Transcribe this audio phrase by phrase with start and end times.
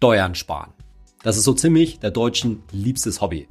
[0.00, 0.72] Steuern sparen.
[1.22, 3.46] Das ist so ziemlich der Deutschen liebstes Hobby.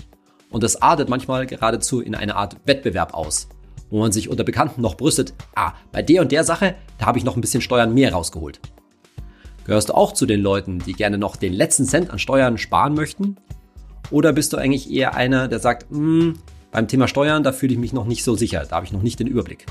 [0.49, 3.49] Und das artet manchmal geradezu in eine Art Wettbewerb aus,
[3.91, 7.19] wo man sich unter Bekannten noch brüstet, ah, bei der und der Sache, da habe
[7.19, 8.61] ich noch ein bisschen Steuern mehr rausgeholt.
[9.65, 12.95] Gehörst du auch zu den Leuten, die gerne noch den letzten Cent an Steuern sparen
[12.95, 13.35] möchten?
[14.09, 16.33] Oder bist du eigentlich eher einer, der sagt, hm,
[16.71, 19.03] beim Thema Steuern, da fühle ich mich noch nicht so sicher, da habe ich noch
[19.03, 19.67] nicht den Überblick.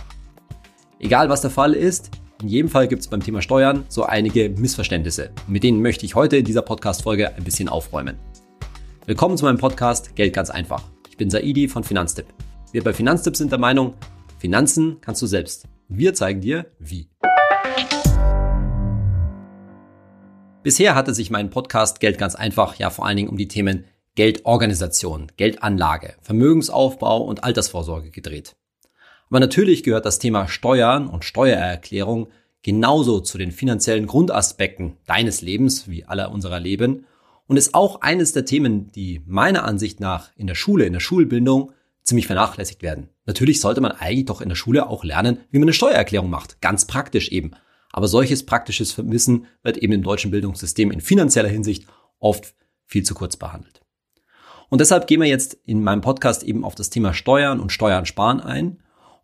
[1.01, 4.49] Egal was der Fall ist, in jedem Fall gibt es beim Thema Steuern so einige
[4.49, 5.31] Missverständnisse.
[5.49, 8.17] Mit denen möchte ich heute in dieser Podcast-Folge ein bisschen aufräumen.
[9.07, 10.85] Willkommen zu meinem Podcast Geld ganz einfach.
[11.09, 12.27] Ich bin Saidi von Finanztipp.
[12.71, 13.95] Wir bei Finanztipp sind der Meinung,
[14.39, 15.67] Finanzen kannst du selbst.
[15.89, 17.09] Wir zeigen dir, wie.
[20.63, 23.85] Bisher hatte sich mein Podcast Geld ganz einfach ja vor allen Dingen um die Themen
[24.15, 28.55] Geldorganisation, Geldanlage, Vermögensaufbau und Altersvorsorge gedreht.
[29.31, 32.29] Aber natürlich gehört das Thema Steuern und Steuererklärung
[32.63, 37.07] genauso zu den finanziellen Grundaspekten deines Lebens wie aller unserer Leben
[37.47, 41.01] und ist auch eines der Themen, die meiner Ansicht nach in der Schule, in der
[41.01, 43.11] Schulbildung ziemlich vernachlässigt werden.
[43.27, 46.61] Natürlich sollte man eigentlich doch in der Schule auch lernen, wie man eine Steuererklärung macht,
[46.61, 47.53] ganz praktisch eben.
[47.93, 51.87] Aber solches praktisches Wissen wird eben im deutschen Bildungssystem in finanzieller Hinsicht
[52.19, 52.55] oft
[52.87, 53.83] viel zu kurz behandelt.
[54.71, 58.07] Und deshalb gehen wir jetzt in meinem Podcast eben auf das Thema Steuern und Steuern
[58.07, 58.79] sparen ein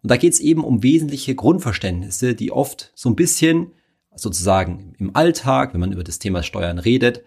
[0.04, 3.72] und da geht es eben um wesentliche Grundverständnisse, die oft so ein bisschen
[4.14, 7.24] sozusagen im Alltag, wenn man über das Thema Steuern redet,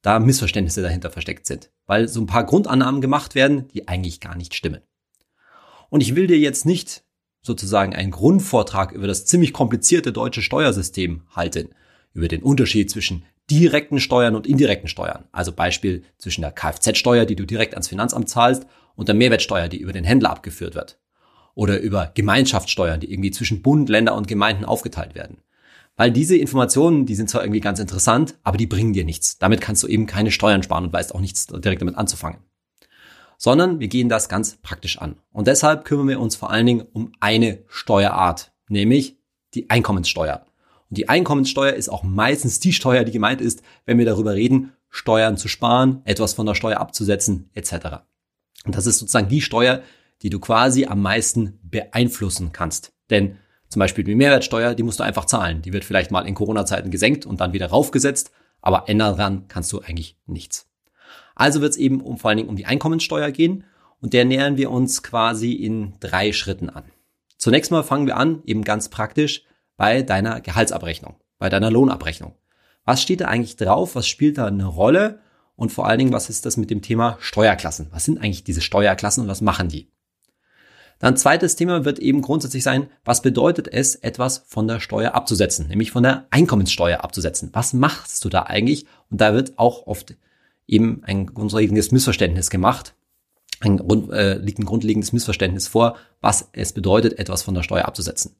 [0.00, 4.38] da Missverständnisse dahinter versteckt sind, weil so ein paar Grundannahmen gemacht werden, die eigentlich gar
[4.38, 4.80] nicht stimmen.
[5.90, 7.04] Und ich will dir jetzt nicht
[7.42, 11.74] sozusagen einen Grundvortrag über das ziemlich komplizierte deutsche Steuersystem halten,
[12.14, 15.28] über den Unterschied zwischen direkten Steuern und indirekten Steuern.
[15.30, 18.64] Also Beispiel zwischen der Kfz-Steuer, die du direkt ans Finanzamt zahlst,
[18.96, 20.98] und der Mehrwertsteuer, die über den Händler abgeführt wird
[21.54, 25.38] oder über Gemeinschaftssteuern, die irgendwie zwischen Bund, Länder und Gemeinden aufgeteilt werden.
[25.96, 29.38] Weil diese Informationen, die sind zwar irgendwie ganz interessant, aber die bringen dir nichts.
[29.38, 32.40] Damit kannst du eben keine Steuern sparen und weißt auch nichts direkt damit anzufangen.
[33.38, 35.16] Sondern wir gehen das ganz praktisch an.
[35.32, 39.18] Und deshalb kümmern wir uns vor allen Dingen um eine Steuerart, nämlich
[39.54, 40.44] die Einkommenssteuer.
[40.90, 44.72] Und die Einkommenssteuer ist auch meistens die Steuer, die gemeint ist, wenn wir darüber reden,
[44.90, 47.72] Steuern zu sparen, etwas von der Steuer abzusetzen, etc.
[48.64, 49.82] Und das ist sozusagen die Steuer,
[50.22, 52.92] die du quasi am meisten beeinflussen kannst.
[53.10, 53.38] Denn
[53.68, 55.62] zum Beispiel die Mehrwertsteuer, die musst du einfach zahlen.
[55.62, 58.30] Die wird vielleicht mal in Corona-Zeiten gesenkt und dann wieder raufgesetzt,
[58.62, 60.70] aber ändern daran kannst du eigentlich nichts.
[61.34, 63.64] Also wird es eben um, vor allen Dingen um die Einkommenssteuer gehen
[64.00, 66.84] und der nähern wir uns quasi in drei Schritten an.
[67.36, 69.44] Zunächst mal fangen wir an, eben ganz praktisch,
[69.76, 72.36] bei deiner Gehaltsabrechnung, bei deiner Lohnabrechnung.
[72.84, 73.96] Was steht da eigentlich drauf?
[73.96, 75.20] Was spielt da eine Rolle?
[75.56, 77.88] Und vor allen Dingen, was ist das mit dem Thema Steuerklassen?
[77.90, 79.90] Was sind eigentlich diese Steuerklassen und was machen die?
[80.98, 85.68] Dann zweites Thema wird eben grundsätzlich sein, was bedeutet es, etwas von der Steuer abzusetzen,
[85.68, 87.50] nämlich von der Einkommenssteuer abzusetzen.
[87.52, 88.86] Was machst du da eigentlich?
[89.10, 90.14] Und da wird auch oft
[90.66, 92.94] eben ein grundlegendes Missverständnis gemacht.
[93.60, 93.78] Ein
[94.10, 98.36] äh, liegt ein grundlegendes Missverständnis vor, was es bedeutet, etwas von der Steuer abzusetzen.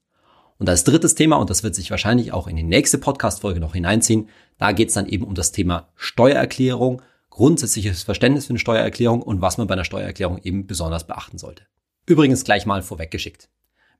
[0.58, 3.74] Und als drittes Thema, und das wird sich wahrscheinlich auch in die nächste Podcast-Folge noch
[3.74, 4.28] hineinziehen,
[4.58, 9.40] da geht es dann eben um das Thema Steuererklärung, grundsätzliches Verständnis für eine Steuererklärung und
[9.40, 11.64] was man bei einer Steuererklärung eben besonders beachten sollte.
[12.06, 13.48] Übrigens gleich mal vorweggeschickt.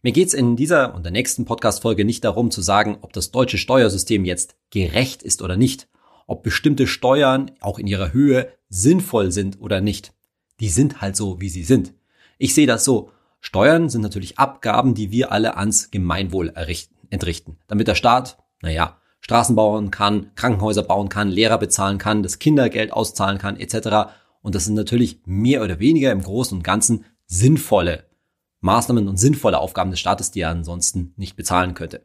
[0.02, 3.56] Mir geht's in dieser und der nächsten Podcast-Folge nicht darum zu sagen, ob das deutsche
[3.56, 5.88] Steuersystem jetzt gerecht ist oder nicht,
[6.26, 10.12] ob bestimmte Steuern auch in ihrer Höhe sinnvoll sind oder nicht.
[10.60, 11.94] Die sind halt so, wie sie sind.
[12.36, 13.10] Ich sehe das so.
[13.40, 18.98] Steuern sind natürlich Abgaben, die wir alle ans Gemeinwohl errichten, entrichten, damit der Staat, naja,
[19.20, 24.12] Straßen bauen kann, Krankenhäuser bauen kann, Lehrer bezahlen kann, das Kindergeld auszahlen kann, etc.
[24.42, 28.04] Und das sind natürlich mehr oder weniger im Großen und Ganzen sinnvolle
[28.60, 32.02] Maßnahmen und sinnvolle Aufgaben des Staates, die er ansonsten nicht bezahlen könnte.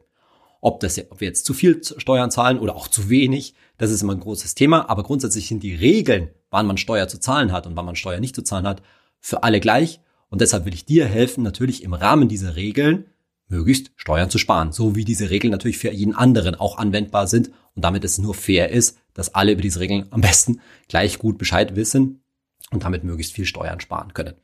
[0.60, 4.02] Ob, das, ob wir jetzt zu viel Steuern zahlen oder auch zu wenig, das ist
[4.02, 4.90] immer ein großes Thema.
[4.90, 8.20] Aber grundsätzlich sind die Regeln, wann man Steuer zu zahlen hat und wann man Steuer
[8.20, 8.82] nicht zu zahlen hat,
[9.20, 10.00] für alle gleich.
[10.28, 13.06] Und deshalb will ich dir helfen, natürlich im Rahmen dieser Regeln
[13.48, 14.72] möglichst Steuern zu sparen.
[14.72, 18.34] So wie diese Regeln natürlich für jeden anderen auch anwendbar sind und damit es nur
[18.34, 22.22] fair ist, dass alle über diese Regeln am besten gleich gut Bescheid wissen
[22.70, 24.34] und damit möglichst viel Steuern sparen können.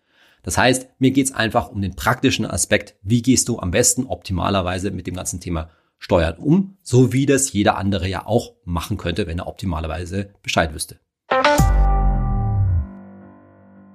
[0.47, 4.93] Das heißt, mir geht's einfach um den praktischen Aspekt, wie gehst du am besten optimalerweise
[4.93, 9.27] mit dem ganzen Thema Steuern um, so wie das jeder andere ja auch machen könnte,
[9.27, 11.01] wenn er optimalerweise Bescheid wüsste.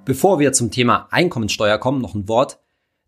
[0.04, 2.60] Bevor wir zum Thema Einkommensteuer kommen, noch ein Wort.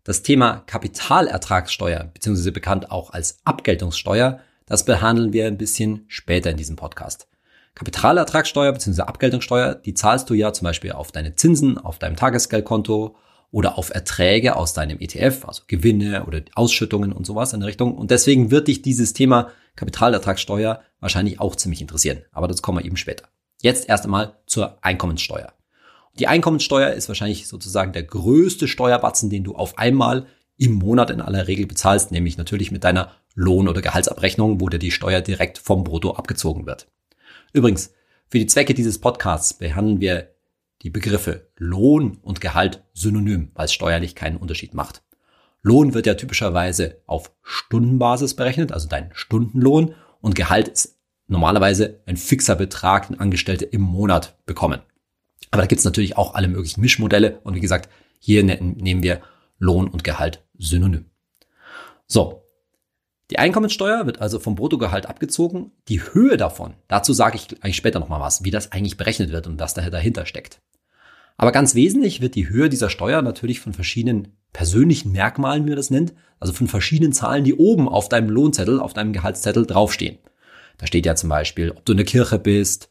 [0.04, 6.56] Das Thema Kapitalertragssteuer, beziehungsweise bekannt auch als Abgeltungssteuer, das behandeln wir ein bisschen später in
[6.56, 7.28] diesem Podcast.
[7.74, 9.02] Kapitalertragssteuer bzw.
[9.02, 13.16] Abgeltungssteuer, die zahlst du ja zum Beispiel auf deine Zinsen, auf deinem Tagesgeldkonto
[13.54, 17.96] oder auf Erträge aus deinem ETF, also Gewinne oder Ausschüttungen und sowas in der Richtung.
[17.96, 22.24] Und deswegen wird dich dieses Thema Kapitalertragssteuer wahrscheinlich auch ziemlich interessieren.
[22.32, 23.28] Aber das kommen wir eben später.
[23.62, 25.52] Jetzt erst einmal zur Einkommenssteuer.
[26.18, 31.20] Die Einkommenssteuer ist wahrscheinlich sozusagen der größte Steuerbatzen, den du auf einmal im Monat in
[31.20, 35.58] aller Regel bezahlst, nämlich natürlich mit deiner Lohn- oder Gehaltsabrechnung, wo dir die Steuer direkt
[35.58, 36.88] vom Brutto abgezogen wird.
[37.52, 37.92] Übrigens,
[38.26, 40.33] für die Zwecke dieses Podcasts behandeln wir
[40.84, 45.02] die Begriffe Lohn und Gehalt synonym, weil es steuerlich keinen Unterschied macht.
[45.62, 52.18] Lohn wird ja typischerweise auf Stundenbasis berechnet, also dein Stundenlohn, und Gehalt ist normalerweise ein
[52.18, 54.80] fixer Betrag, den Angestellte im Monat bekommen.
[55.50, 57.88] Aber da gibt es natürlich auch alle möglichen Mischmodelle und wie gesagt,
[58.18, 59.22] hier ne-, nehmen wir
[59.58, 61.06] Lohn und Gehalt synonym.
[62.06, 62.42] So.
[63.30, 65.72] Die Einkommenssteuer wird also vom Bruttogehalt abgezogen.
[65.88, 69.46] Die Höhe davon, dazu sage ich eigentlich später nochmal was, wie das eigentlich berechnet wird
[69.46, 70.60] und was dahinter steckt.
[71.36, 75.76] Aber ganz wesentlich wird die Höhe dieser Steuer natürlich von verschiedenen persönlichen Merkmalen, wie man
[75.76, 80.18] das nennt, also von verschiedenen Zahlen, die oben auf deinem Lohnzettel, auf deinem Gehaltszettel draufstehen.
[80.78, 82.88] Da steht ja zum Beispiel, ob du in der Kirche bist,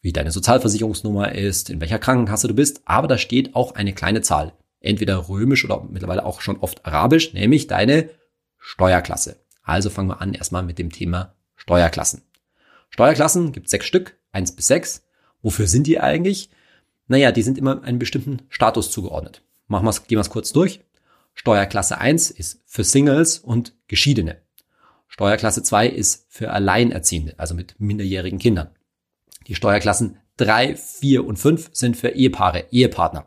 [0.00, 4.20] wie deine Sozialversicherungsnummer ist, in welcher Krankenkasse du bist, aber da steht auch eine kleine
[4.20, 8.10] Zahl, entweder römisch oder mittlerweile auch schon oft arabisch, nämlich deine
[8.58, 9.36] Steuerklasse.
[9.62, 12.22] Also fangen wir an erstmal mit dem Thema Steuerklassen.
[12.90, 15.04] Steuerklassen gibt sechs Stück, eins bis sechs.
[15.42, 16.50] Wofür sind die eigentlich?
[17.08, 19.42] Naja, die sind immer einem bestimmten Status zugeordnet.
[19.68, 20.80] Machen wir's, gehen wir es kurz durch.
[21.34, 24.40] Steuerklasse 1 ist für Singles und Geschiedene.
[25.06, 28.70] Steuerklasse 2 ist für Alleinerziehende, also mit minderjährigen Kindern.
[29.46, 33.26] Die Steuerklassen 3, 4 und 5 sind für Ehepaare, Ehepartner.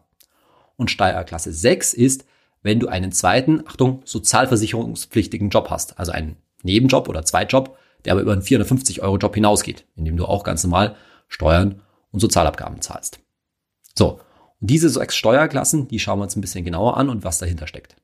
[0.75, 2.25] Und Steuerklasse 6 ist,
[2.61, 8.21] wenn du einen zweiten, Achtung, sozialversicherungspflichtigen Job hast, also einen Nebenjob oder Zweitjob, der aber
[8.21, 10.95] über einen 450 Euro Job hinausgeht, in dem du auch ganz normal
[11.27, 11.81] Steuern
[12.11, 13.19] und Sozialabgaben zahlst.
[13.99, 14.21] So,
[14.61, 17.67] und diese sechs Steuerklassen, die schauen wir uns ein bisschen genauer an und was dahinter
[17.67, 17.97] steckt.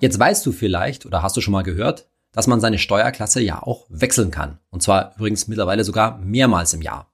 [0.00, 3.62] Jetzt weißt du vielleicht oder hast du schon mal gehört, dass man seine Steuerklasse ja
[3.62, 4.58] auch wechseln kann.
[4.70, 7.12] Und zwar übrigens mittlerweile sogar mehrmals im Jahr.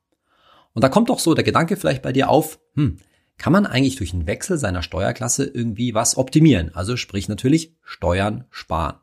[0.75, 2.99] Und da kommt doch so der Gedanke vielleicht bei dir auf, hm,
[3.37, 6.72] kann man eigentlich durch einen Wechsel seiner Steuerklasse irgendwie was optimieren?
[6.72, 8.99] Also sprich natürlich Steuern sparen.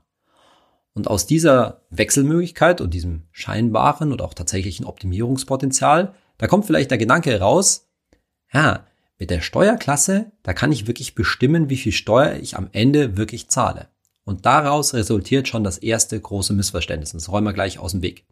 [0.94, 6.98] Und aus dieser Wechselmöglichkeit und diesem scheinbaren oder auch tatsächlichen Optimierungspotenzial da kommt vielleicht der
[6.98, 7.88] Gedanke raus,
[8.54, 8.86] ja,
[9.18, 13.48] mit der Steuerklasse, da kann ich wirklich bestimmen, wie viel Steuer ich am Ende wirklich
[13.50, 13.88] zahle.
[14.26, 17.12] Und daraus resultiert schon das erste große Missverständnis.
[17.12, 18.26] Das räumen wir gleich aus dem Weg.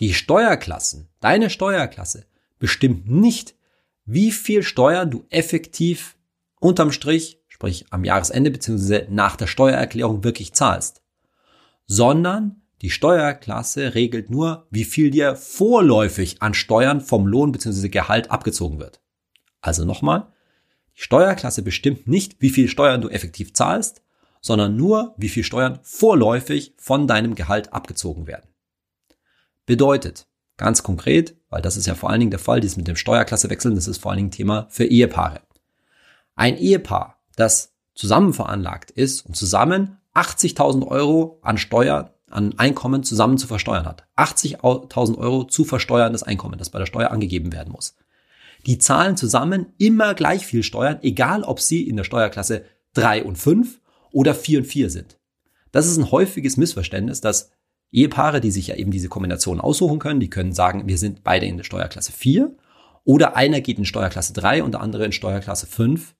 [0.00, 2.26] Die Steuerklassen, deine Steuerklasse,
[2.58, 3.54] bestimmt nicht,
[4.04, 6.16] wie viel Steuern du effektiv
[6.58, 9.06] unterm Strich, sprich am Jahresende bzw.
[9.08, 11.02] nach der Steuererklärung wirklich zahlst,
[11.86, 17.88] sondern die Steuerklasse regelt nur, wie viel dir vorläufig an Steuern vom Lohn bzw.
[17.88, 19.00] Gehalt abgezogen wird.
[19.60, 20.32] Also nochmal,
[20.96, 24.02] die Steuerklasse bestimmt nicht, wie viel Steuern du effektiv zahlst,
[24.40, 28.48] sondern nur, wie viel Steuern vorläufig von deinem Gehalt abgezogen werden.
[29.66, 30.26] Bedeutet,
[30.56, 33.50] ganz konkret, weil das ist ja vor allen Dingen der Fall, dieses mit dem Steuerklasse
[33.50, 35.42] wechseln, das ist vor allen Dingen Thema für Ehepaare.
[36.34, 43.38] Ein Ehepaar, das zusammen veranlagt ist und zusammen 80.000 Euro an Steuern an Einkommen zusammen
[43.38, 44.04] zu versteuern hat.
[44.16, 47.96] 80.000 Euro zu versteuerndes Einkommen, das bei der Steuer angegeben werden muss.
[48.66, 53.36] Die zahlen zusammen immer gleich viel Steuern, egal ob sie in der Steuerklasse 3 und
[53.36, 53.80] 5
[54.12, 55.18] oder 4 und 4 sind.
[55.72, 57.50] Das ist ein häufiges Missverständnis, dass
[57.92, 61.46] Ehepaare, die sich ja eben diese Kombination aussuchen können, die können sagen, wir sind beide
[61.46, 62.54] in der Steuerklasse 4
[63.04, 66.14] oder einer geht in Steuerklasse 3 und der andere in Steuerklasse 5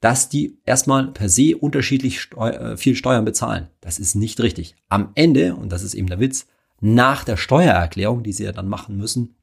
[0.00, 3.68] dass die erstmal per se unterschiedlich Steu äh, viel Steuern bezahlen.
[3.80, 4.76] Das ist nicht richtig.
[4.88, 6.46] Am Ende, und das ist eben der Witz,
[6.80, 9.36] nach der Steuererklärung, die sie ja dann machen müssen,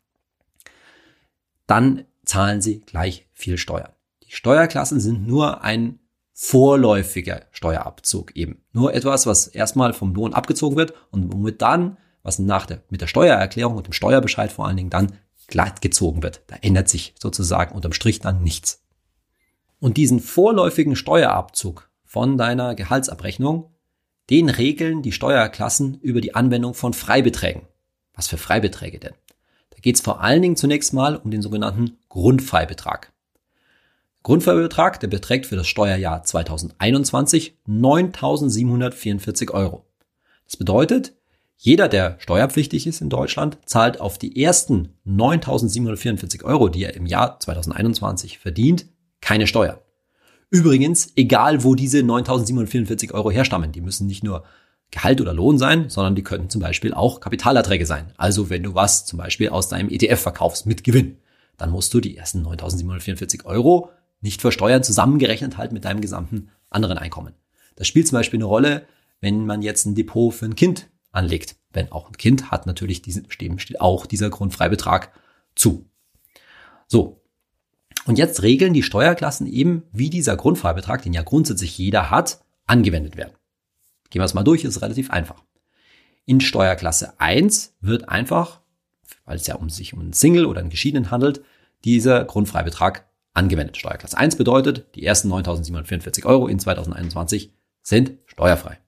[1.67, 3.91] dann zahlen sie gleich viel Steuern.
[4.23, 5.99] Die Steuerklassen sind nur ein
[6.33, 8.63] vorläufiger Steuerabzug eben.
[8.71, 13.01] Nur etwas, was erstmal vom Lohn abgezogen wird und womit dann, was nach der, mit
[13.01, 15.13] der Steuererklärung und dem Steuerbescheid vor allen Dingen dann
[15.47, 16.41] glatt gezogen wird.
[16.47, 18.86] Da ändert sich sozusagen unterm Strich dann nichts.
[19.79, 23.71] Und diesen vorläufigen Steuerabzug von deiner Gehaltsabrechnung,
[24.29, 27.63] den regeln die Steuerklassen über die Anwendung von Freibeträgen.
[28.13, 29.13] Was für Freibeträge denn?
[29.69, 33.13] Da geht es vor allen Dingen zunächst mal um den sogenannten Grundfreibetrag.
[34.23, 39.85] Grundfreibetrag, der beträgt für das Steuerjahr 2021 9.744 Euro.
[40.45, 41.13] Das bedeutet,
[41.55, 47.05] jeder, der steuerpflichtig ist in Deutschland, zahlt auf die ersten 9.744 Euro, die er im
[47.05, 48.87] Jahr 2021 verdient,
[49.27, 49.77] keine Steuern.
[50.49, 54.45] Übrigens, egal wo diese 9.744 Euro herstammen, die müssen nicht nur
[54.89, 58.13] Gehalt oder Lohn sein, sondern die könnten zum Beispiel auch Kapitalerträge sein.
[58.15, 61.17] Also wenn du was zum Beispiel aus deinem ETF verkaufst mit Gewinn,
[61.57, 63.89] dann musst du die ersten 9.744 Euro
[64.21, 67.33] nicht versteuern, zusammengerechnet halt mit deinem gesamten anderen Einkommen.
[67.75, 68.87] Das spielt zum Beispiel eine Rolle,
[69.19, 71.57] wenn man jetzt ein Depot für ein Kind anlegt.
[71.73, 75.11] wenn auch ein Kind hat, natürlich diesen, steht auch dieser Grundfreibetrag
[75.53, 75.85] zu.
[76.87, 77.16] So.
[78.07, 83.17] Und jetzt regeln die Steuerklassen eben, wie dieser Grundfreibetrag, den ja grundsätzlich jeder hat, angewendet
[83.17, 83.33] werden.
[84.09, 85.43] Gehen wir es mal durch, ist relativ einfach.
[86.25, 88.61] In Steuerklasse 1 wird einfach,
[89.25, 91.41] weil es ja um sich um einen Single oder einen Geschiedenen handelt,
[91.83, 93.77] dieser Grundfreibetrag angewendet.
[93.77, 98.79] Steuerklasse 1 bedeutet, die ersten 9.744 Euro in 2021 sind steuerfrei.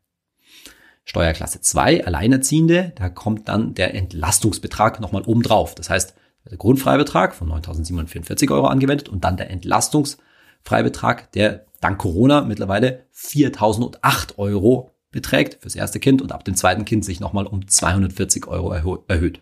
[1.03, 5.75] Steuerklasse 2, Alleinerziehende, da kommt dann der Entlastungsbetrag nochmal oben drauf.
[5.75, 6.13] Das heißt,
[6.49, 14.37] der Grundfreibetrag von 9.744 Euro angewendet und dann der Entlastungsfreibetrag, der dank Corona mittlerweile 4.008
[14.37, 18.73] Euro beträgt fürs erste Kind und ab dem zweiten Kind sich nochmal um 240 Euro
[19.07, 19.41] erhöht.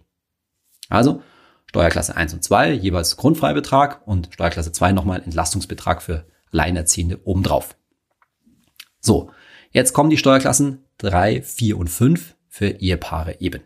[0.89, 1.21] Also
[1.65, 7.75] Steuerklasse 1 und 2 jeweils Grundfreibetrag und Steuerklasse 2 nochmal Entlastungsbetrag für Alleinerziehende obendrauf.
[9.01, 9.31] So,
[9.71, 13.61] jetzt kommen die Steuerklassen 3, 4 und 5 für Ehepaare eben.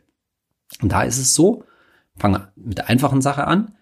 [0.81, 1.63] Und da ist es so,
[2.21, 3.75] fangen wir mit der einfachen Sache an.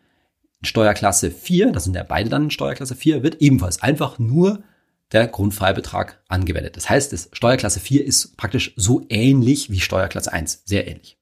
[0.61, 4.63] Steuerklasse 4, das sind ja beide dann in Steuerklasse 4, wird ebenfalls einfach nur
[5.11, 6.75] der Grundfreibetrag angewendet.
[6.75, 11.17] Das heißt, das Steuerklasse 4 ist praktisch so ähnlich wie Steuerklasse 1, sehr ähnlich.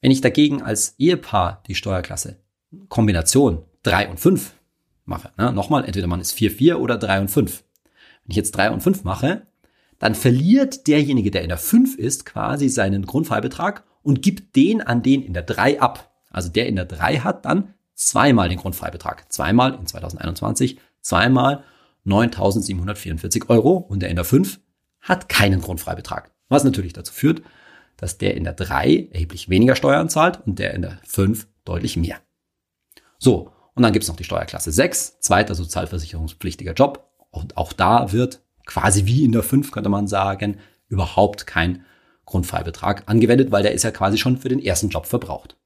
[0.00, 2.36] Wenn ich dagegen als Ehepaar die Steuerklasse
[2.88, 4.54] Kombination 3 und 5
[5.04, 7.64] mache, ne, nochmal, entweder man ist 4, 4 oder 3 und 5.
[8.24, 9.46] Wenn ich jetzt 3 und 5 mache,
[9.98, 15.02] dann verliert derjenige, der in der 5 ist, quasi seinen Grundfreibetrag und gibt den an
[15.02, 16.10] den in der 3 ab.
[16.30, 19.30] Also der in der 3 hat dann zweimal den Grundfreibetrag.
[19.32, 21.64] Zweimal in 2021, zweimal
[22.06, 24.60] 9.744 Euro und der in der 5
[25.00, 26.30] hat keinen Grundfreibetrag.
[26.48, 27.42] Was natürlich dazu führt,
[27.96, 31.96] dass der in der 3 erheblich weniger Steuern zahlt und der in der 5 deutlich
[31.96, 32.18] mehr.
[33.18, 37.08] So, und dann gibt's noch die Steuerklasse 6, zweiter sozialversicherungspflichtiger Job.
[37.30, 41.84] Und auch da wird quasi wie in der 5, könnte man sagen, überhaupt kein
[42.30, 45.56] Grundfreibetrag angewendet, weil der ist ja quasi schon für den ersten Job verbraucht.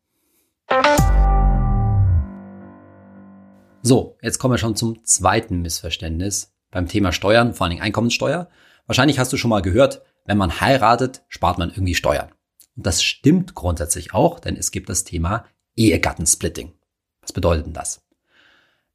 [3.83, 8.49] So, jetzt kommen wir schon zum zweiten Missverständnis beim Thema Steuern, vor allen Dingen Einkommenssteuer.
[8.87, 12.31] Wahrscheinlich hast du schon mal gehört, wenn man heiratet, spart man irgendwie Steuern.
[12.77, 15.45] Und das stimmt grundsätzlich auch, denn es gibt das Thema
[15.77, 16.73] Ehegattensplitting.
[17.21, 18.01] Was bedeutet denn das?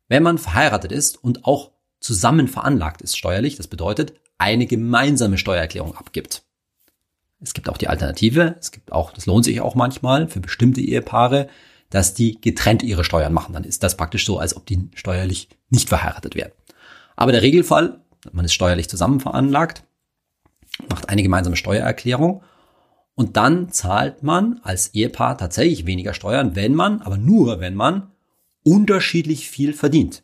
[0.07, 5.95] Wenn man verheiratet ist und auch zusammen veranlagt ist steuerlich, das bedeutet eine gemeinsame Steuererklärung
[5.95, 6.48] abgibt.
[7.41, 10.81] Es gibt auch die Alternative, es gibt auch, das lohnt sich auch manchmal für bestimmte
[10.81, 11.47] Ehepaare,
[11.89, 13.53] dass die getrennt ihre Steuern machen.
[13.53, 16.51] Dann ist das praktisch so, als ob die steuerlich nicht verheiratet wären.
[17.15, 19.83] Aber der Regelfall, man ist steuerlich zusammen veranlagt,
[20.89, 22.43] macht eine gemeinsame Steuererklärung
[23.15, 28.11] und dann zahlt man als Ehepaar tatsächlich weniger Steuern, wenn man, aber nur wenn man
[28.63, 30.23] unterschiedlich viel verdient.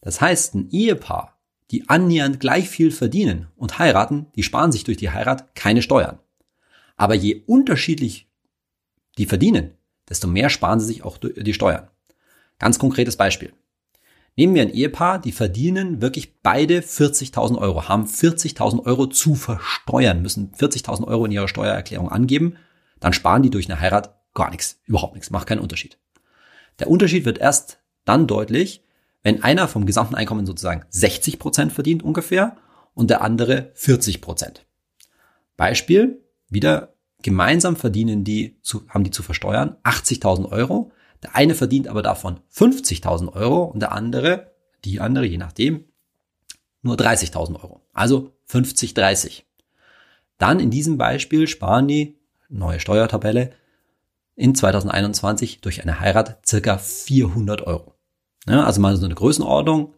[0.00, 1.35] Das heißt, ein Ehepaar,
[1.70, 6.18] die annähernd gleich viel verdienen und heiraten, die sparen sich durch die Heirat keine Steuern.
[6.96, 8.28] Aber je unterschiedlich
[9.18, 9.72] die verdienen,
[10.08, 11.88] desto mehr sparen sie sich auch die Steuern.
[12.58, 13.52] Ganz konkretes Beispiel.
[14.36, 20.20] Nehmen wir ein Ehepaar, die verdienen wirklich beide 40.000 Euro, haben 40.000 Euro zu versteuern,
[20.20, 22.56] müssen 40.000 Euro in ihrer Steuererklärung angeben,
[23.00, 25.98] dann sparen die durch eine Heirat gar nichts, überhaupt nichts, macht keinen Unterschied.
[26.78, 28.84] Der Unterschied wird erst dann deutlich,
[29.26, 32.56] wenn einer vom gesamten Einkommen sozusagen 60 Prozent verdient ungefähr
[32.94, 34.64] und der andere 40 Prozent.
[35.56, 40.92] Beispiel, wieder Gemeinsam verdienen die, zu, haben die zu versteuern 80.000 Euro.
[41.24, 44.54] Der eine verdient aber davon 50.000 Euro und der andere,
[44.84, 45.86] die andere, je nachdem,
[46.82, 47.84] nur 30.000 Euro.
[47.92, 49.44] Also 50, 30.
[50.38, 53.50] Dann in diesem Beispiel sparen die, neue Steuertabelle,
[54.36, 57.95] in 2021 durch eine Heirat circa 400 Euro.
[58.48, 59.94] Ja, also mal so eine Größenordnung.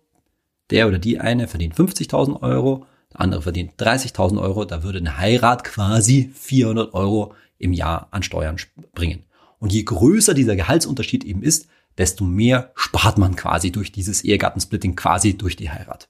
[0.71, 5.17] Der oder die eine verdient 50.000 Euro, der andere verdient 30.000 Euro, da würde eine
[5.17, 8.57] Heirat quasi 400 Euro im Jahr an Steuern
[8.95, 9.25] bringen.
[9.59, 14.95] Und je größer dieser Gehaltsunterschied eben ist, desto mehr spart man quasi durch dieses Ehegattensplitting,
[14.95, 16.09] quasi durch die Heirat.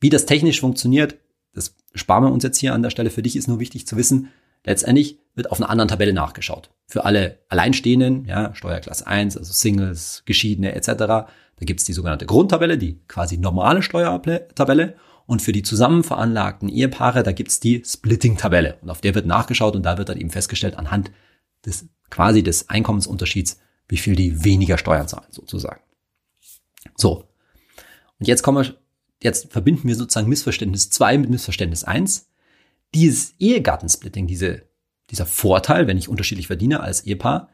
[0.00, 1.16] Wie das technisch funktioniert,
[1.54, 3.10] das sparen wir uns jetzt hier an der Stelle.
[3.10, 4.28] Für dich ist nur wichtig zu wissen,
[4.64, 6.70] letztendlich wird auf einer anderen Tabelle nachgeschaut.
[6.86, 11.26] Für alle Alleinstehenden, ja, Steuerklasse 1, also Singles, Geschiedene etc.,
[11.56, 14.96] da gibt's die sogenannte Grundtabelle, die quasi normale Steuertabelle.
[15.26, 16.04] Und für die zusammen
[16.68, 18.78] Ehepaare, da gibt's die Splitting-Tabelle.
[18.82, 21.10] Und auf der wird nachgeschaut und da wird dann eben festgestellt, anhand
[21.64, 25.80] des quasi des Einkommensunterschieds, wie viel die weniger Steuern zahlen, sozusagen.
[26.96, 27.28] So.
[28.18, 28.74] Und jetzt kommen wir,
[29.22, 32.28] jetzt verbinden wir sozusagen Missverständnis 2 mit Missverständnis 1.
[32.94, 34.62] Dieses Ehegattensplitting, diese,
[35.10, 37.48] dieser Vorteil, wenn ich unterschiedlich verdiene als Ehepaar,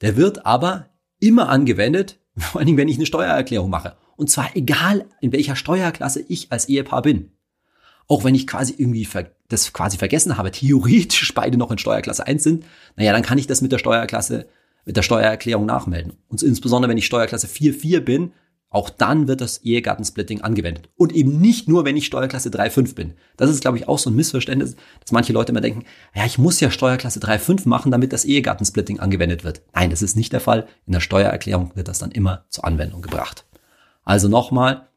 [0.00, 3.96] der wird aber immer angewendet, vor allen Dingen, wenn ich eine Steuererklärung mache.
[4.16, 7.32] Und zwar egal, in welcher Steuerklasse ich als Ehepaar bin.
[8.08, 9.06] Auch wenn ich quasi irgendwie
[9.48, 12.64] das quasi vergessen habe, theoretisch beide noch in Steuerklasse 1 sind,
[12.96, 14.46] naja, dann kann ich das mit der Steuerklasse,
[14.84, 16.14] mit der Steuererklärung nachmelden.
[16.28, 18.32] Und insbesondere, wenn ich Steuerklasse 4.4 bin,
[18.68, 20.88] auch dann wird das Ehegattensplitting angewendet.
[20.96, 23.14] Und eben nicht nur, wenn ich Steuerklasse 3.5 bin.
[23.36, 26.38] Das ist, glaube ich, auch so ein Missverständnis, dass manche Leute immer denken, ja, ich
[26.38, 29.62] muss ja Steuerklasse 3.5 machen, damit das Ehegattensplitting angewendet wird.
[29.72, 30.66] Nein, das ist nicht der Fall.
[30.86, 33.44] In der Steuererklärung wird das dann immer zur Anwendung gebracht.
[34.02, 34.88] Also nochmal,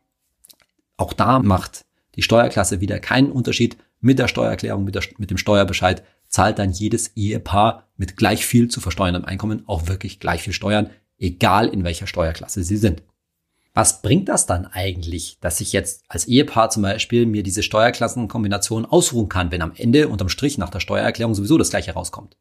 [0.98, 1.86] auch da macht
[2.16, 3.78] die Steuerklasse wieder keinen Unterschied.
[4.02, 8.70] Mit der Steuererklärung, mit, der, mit dem Steuerbescheid zahlt dann jedes Ehepaar mit gleich viel
[8.70, 13.04] zu versteuerndem Einkommen auch wirklich gleich viel Steuern, egal in welcher Steuerklasse sie sind.
[13.74, 18.86] Was bringt das dann eigentlich, dass ich jetzt als Ehepaar zum Beispiel mir diese Steuerklassenkombination
[18.86, 22.36] ausruhen kann, wenn am Ende unterm Strich nach der Steuererklärung sowieso das gleiche rauskommt?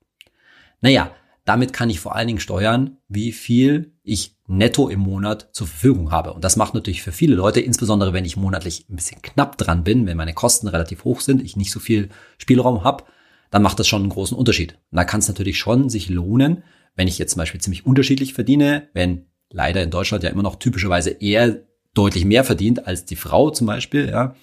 [0.80, 1.12] Naja,
[1.44, 6.10] damit kann ich vor allen Dingen steuern, wie viel ich netto im Monat zur Verfügung
[6.10, 6.32] habe.
[6.34, 9.84] Und das macht natürlich für viele Leute, insbesondere wenn ich monatlich ein bisschen knapp dran
[9.84, 13.04] bin, wenn meine Kosten relativ hoch sind, ich nicht so viel Spielraum habe,
[13.50, 14.74] dann macht das schon einen großen Unterschied.
[14.90, 16.64] Und da kann es natürlich schon sich lohnen,
[16.96, 20.56] wenn ich jetzt zum Beispiel ziemlich unterschiedlich verdiene, wenn leider in Deutschland ja immer noch
[20.56, 21.62] typischerweise eher
[21.94, 24.34] deutlich mehr verdient als die Frau zum Beispiel, ja,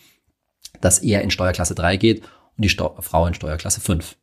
[0.82, 4.18] dass er in Steuerklasse 3 geht und die Steu Frau in Steuerklasse 5.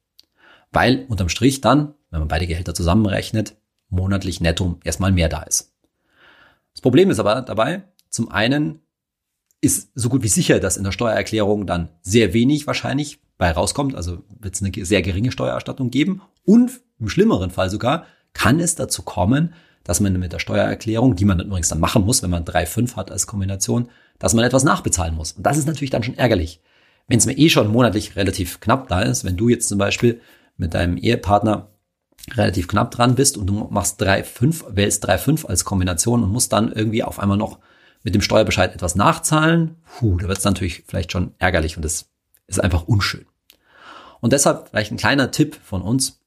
[0.70, 3.56] Weil unterm Strich dann, wenn man beide Gehälter zusammenrechnet,
[3.88, 5.72] monatlich netto erstmal mehr da ist.
[6.72, 8.80] Das Problem ist aber dabei, zum einen
[9.60, 13.94] ist so gut wie sicher, dass in der Steuererklärung dann sehr wenig wahrscheinlich bei rauskommt,
[13.94, 18.74] also wird es eine sehr geringe Steuererstattung geben und im schlimmeren Fall sogar kann es
[18.74, 22.44] dazu kommen, dass man mit der Steuererklärung, die man übrigens dann machen muss, wenn man
[22.44, 25.32] 3,5 hat als Kombination, dass man etwas nachbezahlen muss.
[25.32, 26.60] Und das ist natürlich dann schon ärgerlich.
[27.08, 30.20] Wenn es mir eh schon monatlich relativ knapp da ist, wenn du jetzt zum Beispiel
[30.56, 31.68] mit deinem Ehepartner
[32.34, 36.70] relativ knapp dran bist und du machst 3,5, wählst 3,5 als Kombination und musst dann
[36.70, 37.58] irgendwie auf einmal noch
[38.04, 42.10] mit dem Steuerbescheid etwas nachzahlen, puh, da wird es natürlich vielleicht schon ärgerlich und das
[42.46, 43.26] ist einfach unschön.
[44.20, 46.20] Und deshalb vielleicht ein kleiner Tipp von uns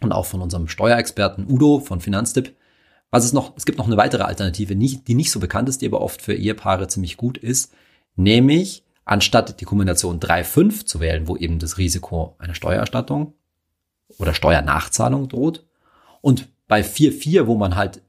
[0.00, 2.56] und auch von unserem Steuerexperten Udo von Finanztipp.
[3.10, 5.86] Was es noch, es gibt noch eine weitere Alternative, die nicht so bekannt ist, die
[5.86, 7.72] aber oft für Ehepaare ziemlich gut ist,
[8.16, 13.34] nämlich anstatt die Kombination 3-5 zu wählen, wo eben das Risiko einer Steuererstattung
[14.18, 15.64] oder Steuernachzahlung droht
[16.20, 18.02] und bei 4-4, wo man halt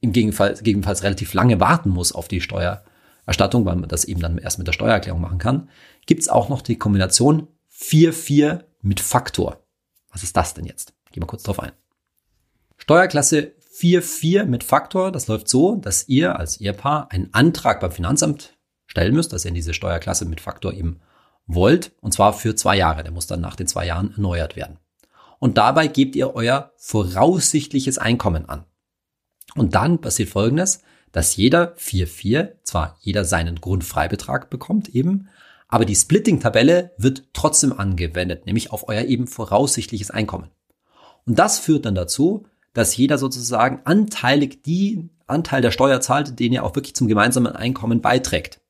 [0.00, 4.36] im Gegenfall, gegebenenfalls relativ lange warten muss auf die Steuererstattung, weil man das eben dann
[4.36, 5.70] erst mit der Steuererklärung machen kann,
[6.04, 9.64] gibt es auch noch die Kombination 4-4 mit Faktor.
[10.12, 10.92] Was ist das denn jetzt?
[11.10, 11.72] Gehen wir kurz drauf ein.
[12.76, 15.10] Steuerklasse 4.4 mit Faktor.
[15.10, 18.56] Das läuft so, dass ihr als Ehepaar einen Antrag beim Finanzamt
[18.86, 21.00] stellen müsst, dass ihr in diese Steuerklasse mit Faktor eben
[21.46, 21.92] wollt.
[22.00, 23.02] Und zwar für zwei Jahre.
[23.02, 24.78] Der muss dann nach den zwei Jahren erneuert werden.
[25.38, 28.64] Und dabei gebt ihr euer voraussichtliches Einkommen an.
[29.54, 30.82] Und dann passiert Folgendes,
[31.12, 35.28] dass jeder 4.4 zwar jeder seinen Grundfreibetrag bekommt eben,
[35.68, 40.50] aber die Splitting-Tabelle wird trotzdem angewendet, nämlich auf euer eben voraussichtliches Einkommen.
[41.24, 46.52] Und das führt dann dazu, dass jeder sozusagen anteilig die Anteil der Steuer zahlt, den
[46.52, 48.60] er auch wirklich zum gemeinsamen Einkommen beiträgt.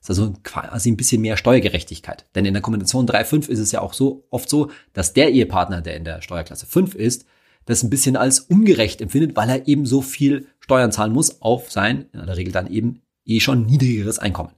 [0.00, 2.26] Das ist also quasi ein bisschen mehr Steuergerechtigkeit.
[2.34, 5.80] Denn in der Kombination 3-5 ist es ja auch so oft so, dass der Ehepartner,
[5.80, 7.26] der in der Steuerklasse 5 ist,
[7.64, 11.72] das ein bisschen als ungerecht empfindet, weil er eben so viel Steuern zahlen muss auf
[11.72, 14.52] sein, in der Regel dann eben eh schon niedrigeres Einkommen.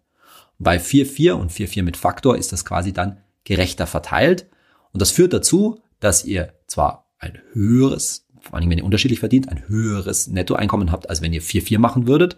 [0.58, 4.46] Bei 4-4 und 4-4 mit Faktor ist das quasi dann gerechter verteilt.
[4.92, 9.48] Und das führt dazu, dass ihr zwar ein höheres vor allem wenn ihr unterschiedlich verdient,
[9.48, 12.37] ein höheres Nettoeinkommen habt, als wenn ihr 4-4 machen würdet.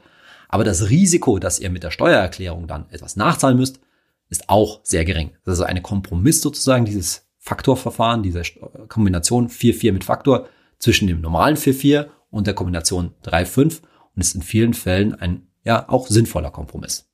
[0.49, 3.81] Aber das Risiko, dass ihr mit der Steuererklärung dann etwas nachzahlen müsst,
[4.29, 5.31] ist auch sehr gering.
[5.45, 8.43] Das ist also eine Kompromiss sozusagen, dieses Faktorverfahren, diese
[8.89, 13.81] Kombination 4-4 mit Faktor zwischen dem normalen 4-4 und der Kombination 3-5
[14.15, 17.07] und ist in vielen Fällen ein ja auch sinnvoller Kompromiss.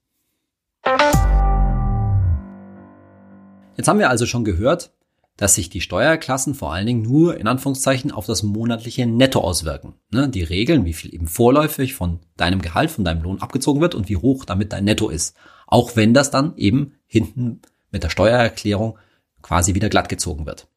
[3.77, 4.93] Jetzt haben wir also schon gehört,
[5.37, 9.95] dass sich die Steuerklassen vor allen Dingen nur in Anführungszeichen auf das monatliche Netto auswirken.
[10.11, 10.29] Ne?
[10.29, 14.09] Die Regeln, wie viel eben vorläufig von deinem Gehalt, von deinem Lohn abgezogen wird und
[14.09, 15.37] wie hoch damit dein Netto ist.
[15.67, 18.99] Auch wenn das dann eben hinten mit der Steuererklärung
[19.43, 20.69] quasi wieder glatt gezogen wird.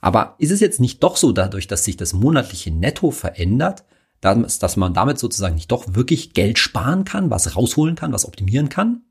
[0.00, 3.84] Aber ist es jetzt nicht doch so dadurch, dass sich das monatliche Netto verändert,
[4.20, 8.68] dass man damit sozusagen nicht doch wirklich Geld sparen kann, was rausholen kann, was optimieren
[8.68, 9.02] kann?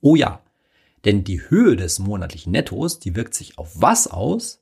[0.00, 0.40] Oh ja,
[1.04, 4.60] denn die Höhe des monatlichen Nettos, die wirkt sich auf was aus?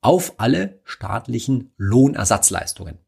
[0.00, 2.98] Auf alle staatlichen Lohnersatzleistungen.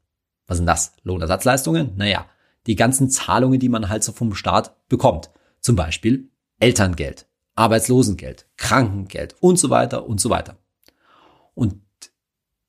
[0.46, 0.92] Was sind das?
[1.02, 1.92] Lohnersatzleistungen?
[1.96, 2.26] Naja,
[2.66, 5.30] die ganzen Zahlungen, die man halt so vom Staat bekommt.
[5.60, 10.58] Zum Beispiel Elterngeld, Arbeitslosengeld, Krankengeld und so weiter und so weiter.
[11.54, 11.80] Und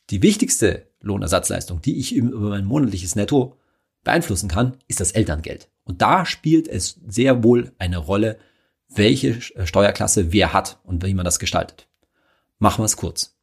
[0.10, 3.58] die wichtigste Lohnersatzleistung, die ich über mein monatliches Netto
[4.04, 5.70] beeinflussen kann, ist das Elterngeld.
[5.84, 8.38] Und da spielt es sehr wohl eine Rolle,
[8.90, 11.88] welche äh, Steuerklasse wer hat und wie man das gestaltet.
[12.58, 13.38] Machen wir es kurz.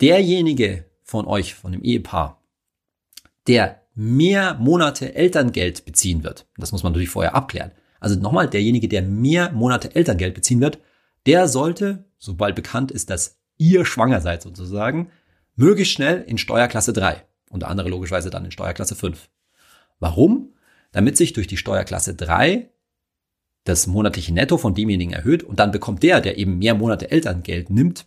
[0.00, 2.42] Derjenige von euch, von dem Ehepaar,
[3.46, 7.72] der mehr Monate Elterngeld beziehen wird, das muss man natürlich vorher abklären.
[8.00, 10.78] Also nochmal, derjenige, der mehr Monate Elterngeld beziehen wird,
[11.26, 15.10] der sollte, sobald bekannt ist, dass ihr schwanger seid sozusagen,
[15.56, 19.28] möglichst schnell in Steuerklasse 3 und der andere logischerweise dann in Steuerklasse 5.
[20.00, 20.54] Warum?
[20.92, 22.70] Damit sich durch die Steuerklasse 3
[23.64, 27.70] das monatliche Netto von demjenigen erhöht und dann bekommt der, der eben mehr Monate Elterngeld
[27.70, 28.06] nimmt,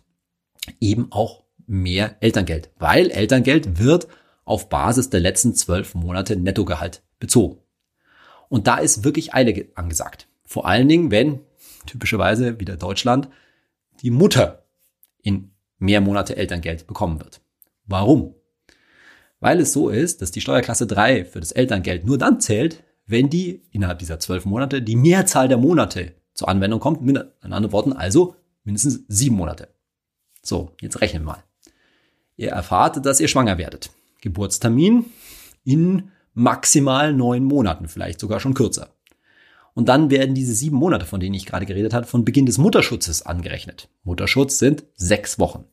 [0.80, 4.08] eben auch mehr Elterngeld, weil Elterngeld wird
[4.46, 7.58] auf Basis der letzten zwölf Monate Nettogehalt bezogen.
[8.50, 10.28] Und da ist wirklich Eile angesagt.
[10.46, 11.42] Vor allen Dingen, wenn
[11.86, 13.28] typischerweise wieder Deutschland
[14.02, 14.66] die Mutter
[15.22, 17.42] in mehr Monate Elterngeld bekommen wird.
[17.86, 18.36] Warum?
[19.40, 23.30] Weil es so ist, dass die Steuerklasse 3 für das Elterngeld nur dann zählt, wenn
[23.30, 27.02] die innerhalb dieser zwölf Monate die Mehrzahl der Monate zur Anwendung kommt.
[27.02, 29.70] Mit anderen Worten also mindestens sieben Monate.
[30.44, 31.44] So, jetzt rechnen wir mal.
[32.36, 33.90] Ihr erfahrt, dass ihr schwanger werdet.
[34.22, 35.06] Geburtstermin
[35.64, 38.90] in maximal neun Monaten, vielleicht sogar schon kürzer.
[39.74, 42.58] Und dann werden diese sieben Monate, von denen ich gerade geredet habe, von Beginn des
[42.58, 43.90] Mutterschutzes angerechnet.
[44.04, 45.66] Mutterschutz sind sechs Wochen.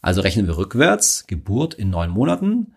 [0.00, 2.74] Also rechnen wir rückwärts, Geburt in neun Monaten,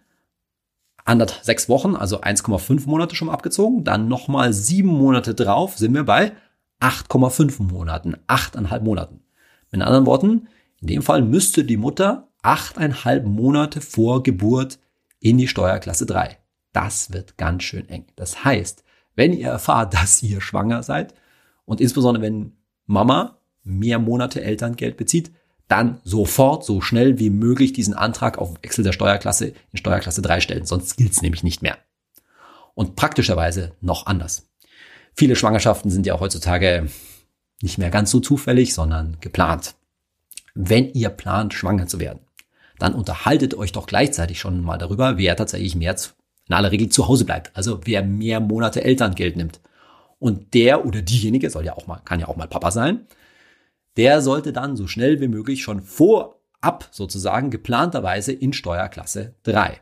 [1.10, 6.04] anderth sechs Wochen, also 1,5 Monate schon abgezogen, dann nochmal sieben Monate drauf, sind wir
[6.04, 6.34] bei
[6.80, 9.22] 8,5 Monaten, achteinhalb Monaten.
[9.72, 10.48] Mit anderen Worten,
[10.80, 14.80] in dem Fall müsste die Mutter achteinhalb Monate vor Geburt
[15.19, 16.38] in die Steuerklasse 3.
[16.72, 18.06] Das wird ganz schön eng.
[18.15, 18.84] Das heißt,
[19.15, 21.15] wenn ihr erfahrt, dass ihr schwanger seid
[21.65, 22.54] und insbesondere wenn
[22.86, 25.32] Mama mehr Monate Elterngeld bezieht,
[25.69, 30.41] dann sofort, so schnell wie möglich diesen Antrag auf Wechsel der Steuerklasse in Steuerklasse 3
[30.41, 31.77] stellen, sonst gilt's nämlich nicht mehr.
[32.73, 34.49] Und praktischerweise noch anders.
[35.13, 36.89] Viele Schwangerschaften sind ja heutzutage
[37.62, 39.75] nicht mehr ganz so zufällig, sondern geplant.
[40.55, 42.21] Wenn ihr plant, schwanger zu werden,
[42.79, 45.95] dann unterhaltet euch doch gleichzeitig schon mal darüber, wer tatsächlich mehr
[46.47, 47.55] in aller Regel zu Hause bleibt.
[47.55, 49.60] Also wer mehr Monate Elterngeld nimmt.
[50.17, 53.05] Und der oder diejenige soll ja auch mal, kann ja auch mal Papa sein,
[53.97, 59.80] der sollte dann so schnell wie möglich schon vorab sozusagen geplanterweise in Steuerklasse 3.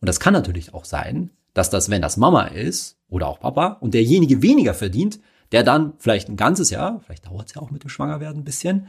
[0.00, 3.78] Und das kann natürlich auch sein, dass das, wenn das Mama ist oder auch Papa
[3.80, 5.20] und derjenige weniger verdient,
[5.52, 8.44] der dann vielleicht ein ganzes Jahr, vielleicht dauert es ja auch mit dem Schwangerwerden ein
[8.44, 8.88] bisschen,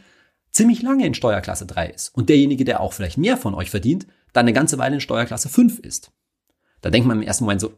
[0.52, 2.10] ziemlich lange in Steuerklasse 3 ist.
[2.10, 5.50] Und derjenige, der auch vielleicht mehr von euch verdient, dann eine ganze Weile in Steuerklasse
[5.50, 6.12] 5 ist.
[6.82, 7.74] Da denkt man im ersten Moment so,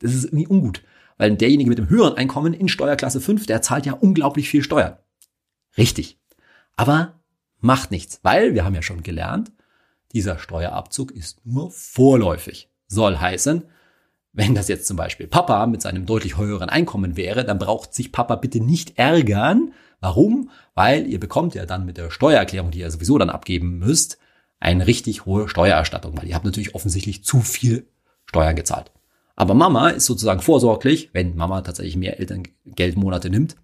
[0.00, 0.82] das ist irgendwie ungut.
[1.16, 4.96] Weil derjenige mit dem höheren Einkommen in Steuerklasse 5, der zahlt ja unglaublich viel Steuern.
[5.76, 6.18] Richtig.
[6.76, 7.14] Aber
[7.60, 9.52] macht nichts, weil wir haben ja schon gelernt,
[10.12, 12.68] dieser Steuerabzug ist nur vorläufig.
[12.86, 13.64] Soll heißen,
[14.32, 18.12] wenn das jetzt zum Beispiel Papa mit seinem deutlich höheren Einkommen wäre, dann braucht sich
[18.12, 19.72] Papa bitte nicht ärgern.
[20.00, 20.50] Warum?
[20.74, 24.18] Weil ihr bekommt ja dann mit der Steuererklärung, die ihr sowieso dann abgeben müsst,
[24.60, 27.86] eine richtig hohe Steuererstattung, weil ihr habt natürlich offensichtlich zu viel
[28.24, 28.90] Steuern gezahlt.
[29.36, 33.56] Aber Mama ist sozusagen vorsorglich, wenn Mama tatsächlich mehr Elterngeldmonate nimmt,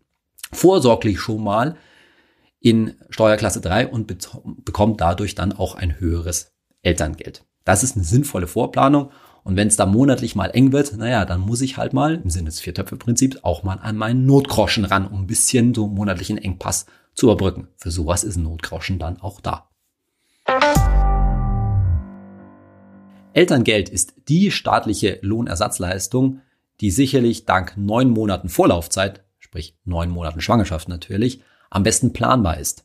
[0.52, 1.76] vorsorglich schon mal
[2.60, 4.06] in Steuerklasse 3 und
[4.64, 7.44] bekommt dadurch dann auch ein höheres Elterngeld.
[7.64, 9.10] Das ist eine sinnvolle Vorplanung.
[9.42, 12.28] Und wenn es da monatlich mal eng wird, naja, dann muss ich halt mal im
[12.28, 16.84] Sinne des Viertöpfe-Prinzips auch mal an meinen Notgroschen ran, um ein bisschen so monatlichen Engpass
[17.14, 17.68] zu überbrücken.
[17.76, 19.70] Für sowas ist Notgroschen dann auch da.
[23.32, 26.40] Elterngeld ist die staatliche Lohnersatzleistung,
[26.80, 32.84] die sicherlich dank neun Monaten Vorlaufzeit, sprich neun Monaten Schwangerschaft natürlich, am besten planbar ist.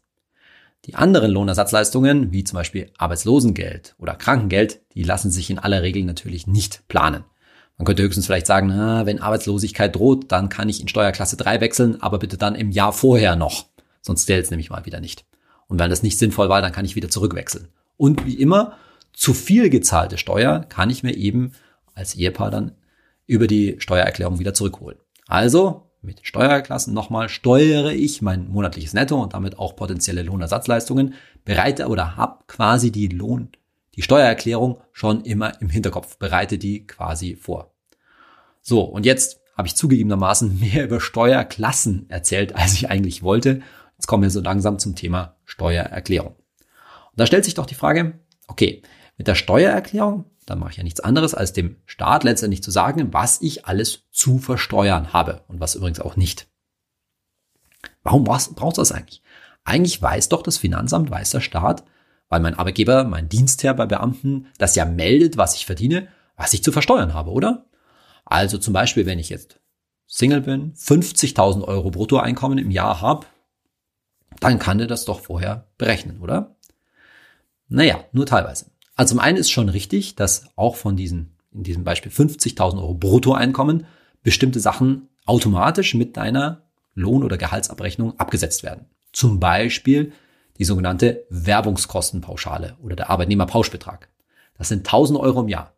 [0.86, 6.04] Die anderen Lohnersatzleistungen, wie zum Beispiel Arbeitslosengeld oder Krankengeld, die lassen sich in aller Regel
[6.04, 7.24] natürlich nicht planen.
[7.78, 11.60] Man könnte höchstens vielleicht sagen, na, wenn Arbeitslosigkeit droht, dann kann ich in Steuerklasse 3
[11.60, 13.66] wechseln, aber bitte dann im Jahr vorher noch.
[14.02, 15.26] Sonst zählt es nämlich mal wieder nicht.
[15.68, 17.68] Und wenn das nicht sinnvoll war, dann kann ich wieder zurückwechseln.
[17.98, 18.78] Und wie immer,
[19.12, 21.54] zu viel gezahlte Steuer kann ich mir eben
[21.96, 22.74] als Ehepaar dann
[23.26, 25.00] über die Steuererklärung wieder zurückholen.
[25.28, 31.88] Also mit Steuerklassen nochmal steuere ich mein monatliches Netto und damit auch potenzielle Lohnersatzleistungen, bereite
[31.88, 33.50] oder habe quasi die Lohn,
[33.96, 37.74] die Steuererklärung schon immer im Hinterkopf, bereite die quasi vor.
[38.62, 43.62] So, und jetzt habe ich zugegebenermaßen mehr über Steuerklassen erzählt, als ich eigentlich wollte.
[43.98, 46.36] Jetzt kommen wir so langsam zum Thema Steuererklärung.
[46.36, 48.82] Und da stellt sich doch die Frage, okay,
[49.18, 53.14] mit der Steuererklärung dann mache ich ja nichts anderes, als dem Staat letztendlich zu sagen,
[53.14, 56.48] was ich alles zu versteuern habe und was übrigens auch nicht.
[58.04, 59.22] Warum braucht das eigentlich?
[59.64, 61.84] Eigentlich weiß doch das Finanzamt, weiß der Staat,
[62.30, 66.64] weil mein Arbeitgeber, mein Dienstherr bei Beamten das ja meldet, was ich verdiene, was ich
[66.64, 67.66] zu versteuern habe, oder?
[68.26, 69.60] Also zum Beispiel, wenn ich jetzt
[70.08, 73.26] Single bin, 50.000 Euro Bruttoeinkommen im Jahr habe,
[74.40, 76.56] dann kann er das doch vorher berechnen, oder?
[77.68, 78.68] Naja, nur teilweise.
[78.96, 82.94] Also zum einen ist schon richtig, dass auch von diesen, in diesem Beispiel 50.000 Euro
[82.94, 83.86] Bruttoeinkommen
[84.24, 88.86] bestimmte Sachen automatisch mit deiner Lohn- oder Gehaltsabrechnung abgesetzt werden.
[89.12, 90.14] Zum Beispiel
[90.58, 94.10] die sogenannte Werbungskostenpauschale oder der Arbeitnehmerpauschbetrag.
[94.58, 95.74] Das sind 1000 Euro im Jahr.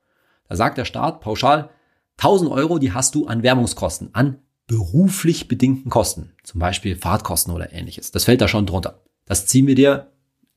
[0.48, 1.70] Da sagt der Staat pauschal,
[2.18, 7.74] 1000 Euro, die hast du an Werbungskosten, an beruflich bedingten Kosten, zum Beispiel Fahrtkosten oder
[7.74, 8.12] ähnliches.
[8.12, 9.02] Das fällt da schon drunter.
[9.26, 10.12] Das ziehen wir dir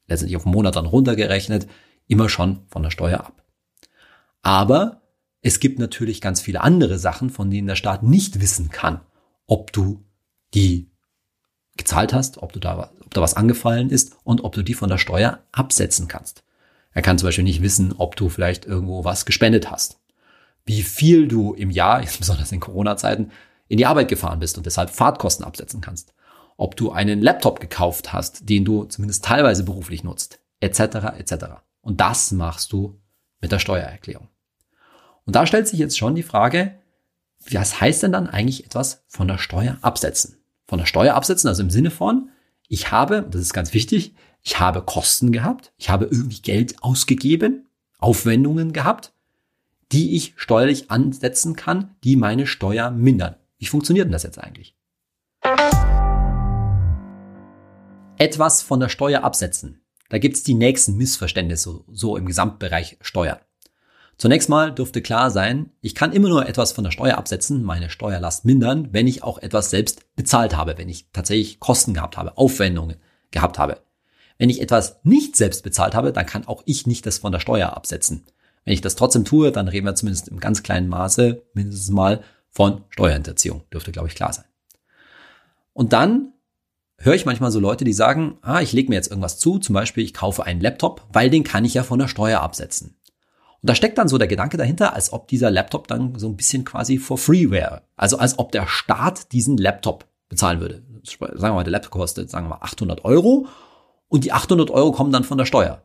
[0.08, 1.66] letztendlich auf den Monat dann runtergerechnet
[2.10, 3.44] immer schon von der Steuer ab.
[4.42, 5.02] Aber
[5.42, 9.00] es gibt natürlich ganz viele andere Sachen, von denen der Staat nicht wissen kann,
[9.46, 10.04] ob du
[10.52, 10.90] die
[11.76, 14.90] gezahlt hast, ob du da, ob da was angefallen ist und ob du die von
[14.90, 16.42] der Steuer absetzen kannst.
[16.92, 20.00] Er kann zum Beispiel nicht wissen, ob du vielleicht irgendwo was gespendet hast,
[20.66, 23.30] wie viel du im Jahr, besonders in Corona-Zeiten,
[23.68, 26.12] in die Arbeit gefahren bist und deshalb Fahrtkosten absetzen kannst,
[26.56, 30.80] ob du einen Laptop gekauft hast, den du zumindest teilweise beruflich nutzt, etc.
[31.16, 31.34] etc.
[31.90, 33.00] Und das machst du
[33.40, 34.28] mit der Steuererklärung.
[35.24, 36.78] Und da stellt sich jetzt schon die Frage,
[37.50, 40.36] was heißt denn dann eigentlich etwas von der Steuer absetzen?
[40.68, 42.30] Von der Steuer absetzen, also im Sinne von,
[42.68, 47.68] ich habe, das ist ganz wichtig, ich habe Kosten gehabt, ich habe irgendwie Geld ausgegeben,
[47.98, 49.12] Aufwendungen gehabt,
[49.90, 53.34] die ich steuerlich ansetzen kann, die meine Steuer mindern.
[53.58, 54.76] Wie funktioniert denn das jetzt eigentlich?
[58.16, 59.79] Etwas von der Steuer absetzen.
[60.10, 63.38] Da gibt's die nächsten Missverständnisse so im Gesamtbereich Steuern.
[64.18, 67.88] Zunächst mal dürfte klar sein, ich kann immer nur etwas von der Steuer absetzen, meine
[67.88, 72.36] Steuerlast mindern, wenn ich auch etwas selbst bezahlt habe, wenn ich tatsächlich Kosten gehabt habe,
[72.36, 72.96] Aufwendungen
[73.30, 73.80] gehabt habe.
[74.36, 77.40] Wenn ich etwas nicht selbst bezahlt habe, dann kann auch ich nicht das von der
[77.40, 78.26] Steuer absetzen.
[78.64, 82.22] Wenn ich das trotzdem tue, dann reden wir zumindest im ganz kleinen Maße mindestens mal
[82.50, 83.62] von Steuerhinterziehung.
[83.72, 84.44] Dürfte, glaube ich, klar sein.
[85.72, 86.34] Und dann
[87.00, 89.74] höre ich manchmal so Leute, die sagen, ah, ich lege mir jetzt irgendwas zu, zum
[89.74, 92.96] Beispiel ich kaufe einen Laptop, weil den kann ich ja von der Steuer absetzen.
[93.62, 96.36] Und da steckt dann so der Gedanke dahinter, als ob dieser Laptop dann so ein
[96.36, 97.82] bisschen quasi for free wäre.
[97.96, 100.82] Also als ob der Staat diesen Laptop bezahlen würde.
[101.02, 103.48] Sagen wir mal, der Laptop kostet, sagen wir mal, 800 Euro
[104.08, 105.82] und die 800 Euro kommen dann von der Steuer.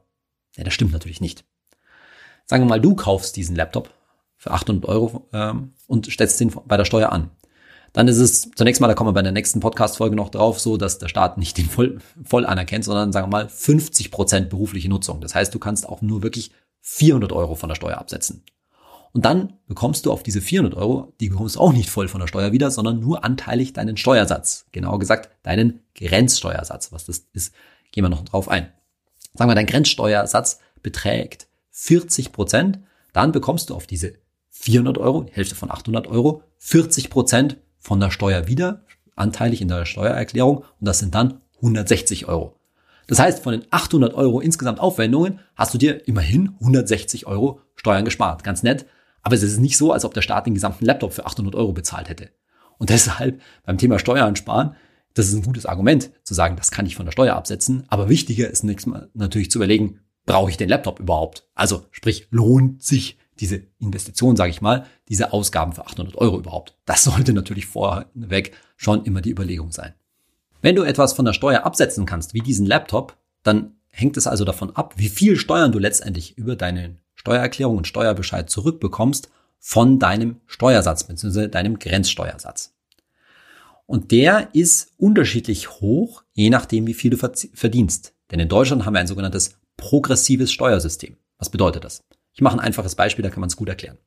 [0.58, 1.46] Ja, das stimmt natürlich nicht.
[2.46, 3.90] Sagen wir mal, du kaufst diesen Laptop
[4.38, 7.32] für 800 Euro ähm, und stellst den bei der Steuer an.
[7.96, 10.76] Dann ist es zunächst mal, da kommen wir bei der nächsten Podcast-Folge noch drauf, so
[10.76, 14.90] dass der Staat nicht den voll, voll anerkennt, sondern sagen wir mal 50 Prozent berufliche
[14.90, 15.22] Nutzung.
[15.22, 18.44] Das heißt, du kannst auch nur wirklich 400 Euro von der Steuer absetzen.
[19.14, 22.20] Und dann bekommst du auf diese 400 Euro, die bekommst du auch nicht voll von
[22.20, 24.66] der Steuer wieder, sondern nur anteilig deinen Steuersatz.
[24.74, 26.92] Genauer gesagt, deinen Grenzsteuersatz.
[26.92, 27.54] Was das ist,
[27.94, 28.74] Gehen wir noch drauf ein.
[29.36, 32.80] Sagen wir, dein Grenzsteuersatz beträgt 40 Prozent,
[33.14, 34.16] dann bekommst du auf diese
[34.50, 38.82] 400 Euro, die Hälfte von 800 Euro, 40 Prozent von der Steuer wieder,
[39.16, 42.60] anteilig in der Steuererklärung, und das sind dann 160 Euro.
[43.08, 48.04] Das heißt, von den 800 Euro insgesamt Aufwendungen hast du dir immerhin 160 Euro Steuern
[48.04, 48.44] gespart.
[48.44, 48.88] Ganz nett.
[49.22, 51.74] Aber es ist nicht so, als ob der Staat den gesamten Laptop für 800 Euro
[51.74, 52.32] bezahlt hätte.
[52.80, 54.76] Und deshalb beim Thema Steuern sparen
[55.16, 57.86] das ist ein gutes Argument, zu sagen, das kann ich von der Steuer absetzen.
[57.88, 61.48] Aber wichtiger ist natürlich zu überlegen, brauche ich den Laptop überhaupt?
[61.56, 66.78] Also sprich, lohnt sich diese Investition, sage ich mal, diese Ausgaben für 800 Euro überhaupt?
[66.86, 69.94] Das sollte natürlich vorweg schon immer die Überlegung sein.
[70.62, 74.46] Wenn du etwas von der Steuer absetzen kannst, wie diesen Laptop, dann hängt es also
[74.46, 80.42] davon ab, wie viel Steuern du letztendlich über deine Steuererklärung und Steuerbescheid zurückbekommst von deinem
[80.46, 81.48] Steuersatz bzw.
[81.48, 82.74] deinem Grenzsteuersatz.
[83.86, 88.14] Und der ist unterschiedlich hoch, je nachdem, wie viel du verdienst.
[88.32, 91.18] Denn in Deutschland haben wir ein sogenanntes progressives Steuersystem.
[91.38, 92.04] Was bedeutet das?
[92.36, 93.98] Ich mache ein einfaches Beispiel, da kann man es gut erklären.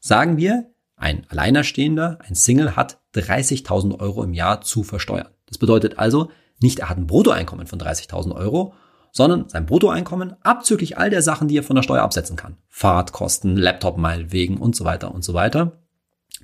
[0.00, 5.28] Sagen wir, ein Alleinerstehender, ein Single hat 30.000 Euro im Jahr zu versteuern.
[5.46, 6.30] Das bedeutet also,
[6.60, 8.74] nicht er hat ein Bruttoeinkommen von 30.000 Euro,
[9.12, 12.58] sondern sein Bruttoeinkommen abzüglich all der Sachen, die er von der Steuer absetzen kann.
[12.68, 15.78] Fahrtkosten, Laptop meinetwegen und so weiter und so weiter,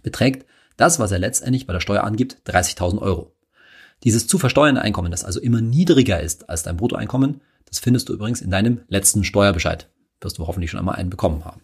[0.02, 3.36] beträgt das, was er letztendlich bei der Steuer angibt, 30.000 Euro.
[4.02, 8.14] Dieses zu versteuernde Einkommen, das also immer niedriger ist als dein Bruttoeinkommen, das findest du
[8.14, 9.88] übrigens in deinem letzten Steuerbescheid.
[10.24, 11.60] Wirst du hoffentlich schon einmal einen bekommen haben.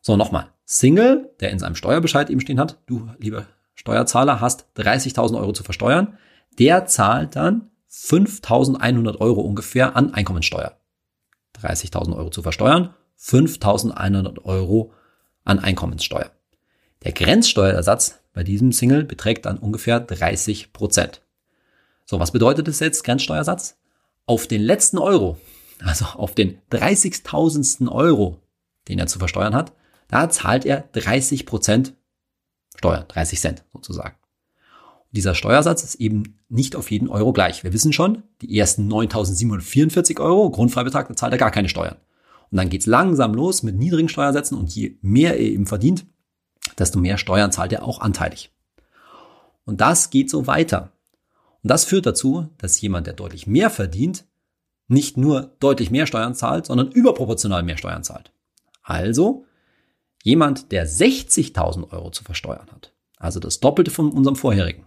[0.00, 0.48] So, nochmal.
[0.64, 5.62] Single, der in seinem Steuerbescheid eben stehen hat, du, lieber Steuerzahler, hast 30.000 Euro zu
[5.62, 6.18] versteuern.
[6.58, 10.76] Der zahlt dann 5.100 Euro ungefähr an Einkommensteuer.
[11.62, 14.92] 30.000 Euro zu versteuern, 5.100 Euro
[15.44, 16.30] an Einkommenssteuer.
[17.04, 21.22] Der Grenzsteuerersatz bei diesem Single beträgt dann ungefähr 30 Prozent.
[22.04, 23.76] So, was bedeutet das jetzt, Grenzsteuersatz?
[24.26, 25.38] Auf den letzten Euro,
[25.80, 27.88] also auf den 30.000.
[27.90, 28.40] Euro,
[28.88, 29.72] den er zu versteuern hat,
[30.08, 31.94] da zahlt er 30 Prozent
[32.76, 34.14] Steuer, 30 Cent sozusagen.
[34.14, 37.64] Und dieser Steuersatz ist eben nicht auf jeden Euro gleich.
[37.64, 41.96] Wir wissen schon, die ersten 9.744 Euro Grundfreibetrag, da zahlt er gar keine Steuern.
[42.50, 46.06] Und dann geht's langsam los mit niedrigen Steuersätzen und je mehr er eben verdient,
[46.78, 48.52] desto mehr Steuern zahlt er auch anteilig.
[49.64, 50.92] Und das geht so weiter.
[51.62, 54.24] Und das führt dazu, dass jemand, der deutlich mehr verdient,
[54.88, 58.32] nicht nur deutlich mehr Steuern zahlt, sondern überproportional mehr Steuern zahlt.
[58.82, 59.44] Also
[60.22, 64.86] jemand, der 60.000 Euro zu versteuern hat, also das Doppelte von unserem vorherigen.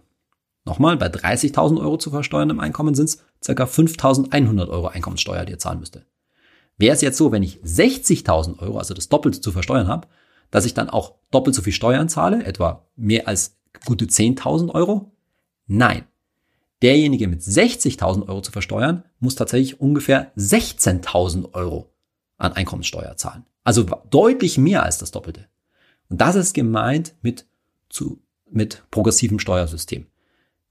[0.64, 3.64] Nochmal, bei 30.000 Euro zu versteuern im Einkommen sind es ca.
[3.64, 6.06] 5.100 Euro Einkommenssteuer, die ihr zahlen müsste.
[6.78, 10.08] Wäre es jetzt so, wenn ich 60.000 Euro, also das Doppelte zu versteuern habe,
[10.50, 15.12] dass ich dann auch doppelt so viel Steuern zahle, etwa mehr als gute 10.000 Euro?
[15.66, 16.04] Nein.
[16.82, 21.92] Derjenige mit 60.000 Euro zu versteuern, muss tatsächlich ungefähr 16.000 Euro
[22.38, 23.44] an Einkommenssteuer zahlen.
[23.62, 25.46] Also deutlich mehr als das Doppelte.
[26.08, 27.46] Und das ist gemeint mit,
[27.88, 30.06] zu, mit progressivem Steuersystem.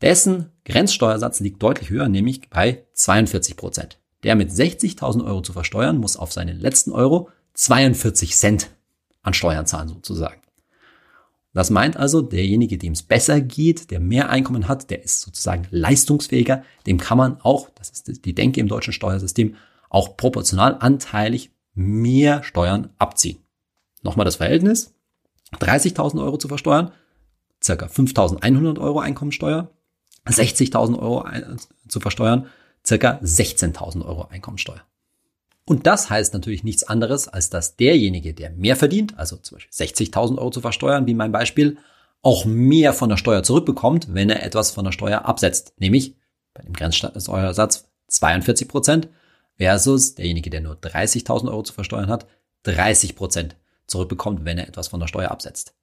[0.02, 4.00] Dessen Grenzsteuersatz liegt deutlich höher, nämlich bei 42 Prozent.
[4.24, 8.70] Der mit 60.000 Euro zu versteuern, muss auf seinen letzten Euro 42 Cent
[9.24, 10.41] an Steuern zahlen sozusagen.
[11.54, 15.68] Das meint also, derjenige, dem es besser geht, der mehr Einkommen hat, der ist sozusagen
[15.70, 19.56] leistungsfähiger, dem kann man auch, das ist die Denke im deutschen Steuersystem,
[19.90, 23.40] auch proportional anteilig mehr Steuern abziehen.
[24.02, 24.94] Nochmal das Verhältnis.
[25.60, 26.94] 30.000 Euro zu versteuern,
[27.62, 29.70] circa 5.100 Euro Einkommensteuer,
[30.26, 31.26] 60.000 Euro
[31.90, 32.48] zu versteuern,
[32.86, 34.82] circa 16.000 Euro Einkommensteuer.
[35.66, 39.88] Und das heißt natürlich nichts anderes, als dass derjenige, der mehr verdient, also zum Beispiel
[39.88, 41.78] 60.000 Euro zu versteuern, wie mein Beispiel,
[42.24, 45.74] auch mehr von der Steuer zurückbekommt, wenn er etwas von der Steuer absetzt.
[45.78, 46.16] Nämlich
[46.54, 49.10] bei dem Grenzsteuersatz 42 Prozent
[49.58, 52.28] versus derjenige, der nur 30.000 Euro zu versteuern hat,
[52.64, 53.56] 30 Prozent
[53.88, 55.76] zurückbekommt, wenn er etwas von der Steuer absetzt.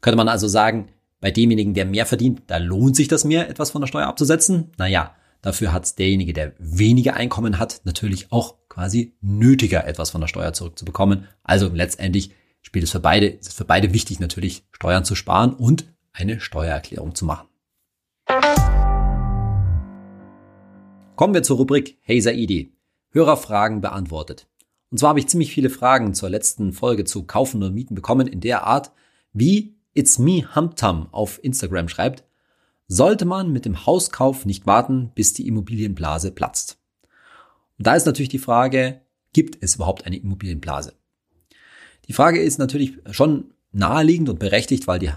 [0.00, 0.88] Könnte man also sagen,
[1.20, 4.72] bei demjenigen, der mehr verdient, da lohnt sich das mehr, etwas von der Steuer abzusetzen?
[4.76, 10.28] Naja, dafür hat derjenige, der weniger Einkommen hat, natürlich auch quasi nötiger, etwas von der
[10.28, 11.26] Steuer zurückzubekommen.
[11.42, 15.54] Also letztendlich spielt es für beide, ist es für beide wichtig natürlich, Steuern zu sparen
[15.54, 17.48] und eine Steuererklärung zu machen.
[21.16, 22.74] Kommen wir zur Rubrik Hey Saidi.
[23.12, 24.46] Hörerfragen beantwortet.
[24.90, 28.26] Und zwar habe ich ziemlich viele Fragen zur letzten Folge zu Kaufen und Mieten bekommen
[28.26, 28.92] in der Art,
[29.32, 32.24] wie It's Me Humptum auf Instagram schreibt,
[32.88, 36.78] sollte man mit dem Hauskauf nicht warten, bis die Immobilienblase platzt.
[37.78, 39.00] Und da ist natürlich die Frage,
[39.32, 40.94] gibt es überhaupt eine Immobilienblase?
[42.08, 45.10] Die Frage ist natürlich schon naheliegend und berechtigt, weil die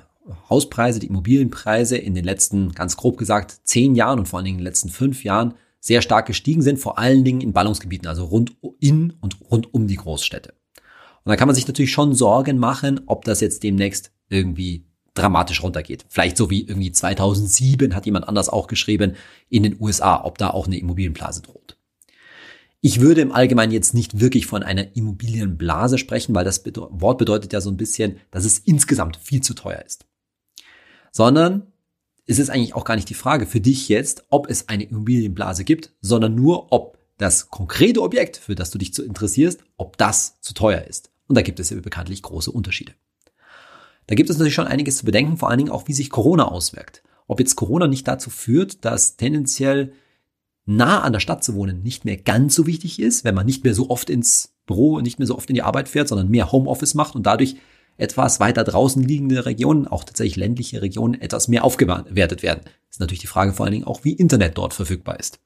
[0.50, 4.60] Hauspreise, die Immobilienpreise in den letzten, ganz grob gesagt, zehn Jahren und vor allen Dingen
[4.60, 8.26] in den letzten fünf Jahren sehr stark gestiegen sind, vor allen Dingen in Ballungsgebieten, also
[8.26, 10.54] rund in und rund um die Großstädte.
[11.24, 15.64] Und da kann man sich natürlich schon Sorgen machen, ob das jetzt demnächst irgendwie dramatisch
[15.64, 16.06] runtergeht.
[16.10, 19.16] Vielleicht so wie irgendwie 2007 hat jemand anders auch geschrieben
[19.50, 21.78] in den USA, ob da auch eine Immobilienblase droht.
[22.82, 27.52] Ich würde im Allgemeinen jetzt nicht wirklich von einer Immobilienblase sprechen, weil das Wort bedeutet
[27.52, 30.06] ja so ein bisschen, dass es insgesamt viel zu teuer ist.
[31.12, 31.68] Sondern
[32.26, 35.64] es ist eigentlich auch gar nicht die Frage für dich jetzt, ob es eine Immobilienblase
[35.66, 40.40] gibt, sondern nur, ob das konkrete Objekt, für das du dich zu interessierst, ob das
[40.40, 41.12] zu teuer ist.
[41.28, 42.94] Und da gibt es ja bekanntlich große Unterschiede.
[44.08, 46.48] Da gibt es natürlich schon einiges zu bedenken, vor allen Dingen auch, wie sich Corona
[46.48, 47.04] auswirkt.
[47.28, 49.94] Ob jetzt Corona nicht dazu führt, dass tendenziell
[50.70, 53.64] nah an der Stadt zu wohnen nicht mehr ganz so wichtig ist, wenn man nicht
[53.64, 56.30] mehr so oft ins Büro und nicht mehr so oft in die Arbeit fährt, sondern
[56.30, 57.56] mehr Homeoffice macht und dadurch
[57.98, 62.62] etwas weiter draußen liegende Regionen, auch tatsächlich ländliche Regionen, etwas mehr aufgewertet werden.
[62.64, 65.40] Das ist natürlich die Frage vor allen Dingen auch, wie Internet dort verfügbar ist.